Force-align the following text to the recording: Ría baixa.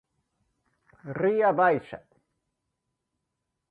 Ría 1.19 1.49
baixa. 1.59 1.99